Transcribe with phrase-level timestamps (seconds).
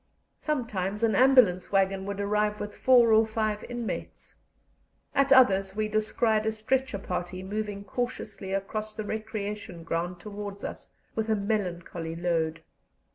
[0.39, 4.33] Sometimes an ambulance waggon would arrive with four or five inmates;
[5.13, 10.91] at others we descried a stretcher party moving cautiously across the recreation ground towards us
[11.13, 12.63] with a melancholy load.